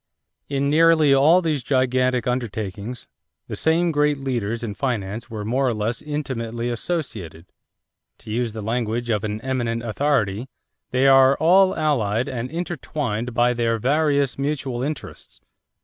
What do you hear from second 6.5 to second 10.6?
associated. To use the language of an eminent authority: